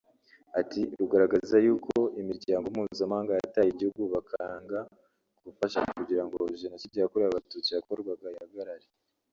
[0.59, 4.79] Ati “Rugaragaza y’uko imiryango mpuzamahanga yataye igihugu bakanga
[5.45, 8.87] gufasha kugira ngo Jenoside yakorewe Abatutsi yakorwaga ihagarare